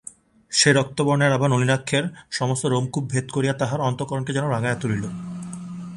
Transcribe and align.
সেই 0.51 0.73
রক্তবর্ণের 0.73 1.31
আভা 1.33 1.47
নলিনাক্ষের 1.47 2.03
সমস্ত 2.29 2.63
রোমকূপ 2.65 3.03
ভেদ 3.09 3.25
করিয়া 3.31 3.53
তাহার 3.53 3.79
অন্তঃকরণকে 3.81 4.31
যেন 4.33 4.45
রাঙাইয়া 4.47 4.81
তুলিল। 4.81 5.03